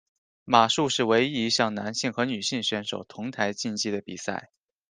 [0.45, 4.49] 马术则是唯一一项男性和女性选手同台竞技的比赛。